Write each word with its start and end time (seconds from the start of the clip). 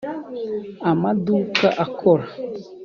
amaduka 0.91 1.67
akora 1.83 2.25